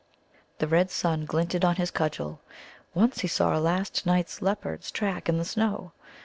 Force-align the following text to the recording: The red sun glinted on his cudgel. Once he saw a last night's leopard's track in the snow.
The 0.57 0.67
red 0.67 0.89
sun 0.89 1.25
glinted 1.25 1.63
on 1.63 1.75
his 1.75 1.91
cudgel. 1.91 2.39
Once 2.95 3.19
he 3.19 3.27
saw 3.27 3.55
a 3.55 3.61
last 3.61 4.03
night's 4.03 4.41
leopard's 4.41 4.89
track 4.89 5.29
in 5.29 5.37
the 5.37 5.45
snow. 5.45 5.91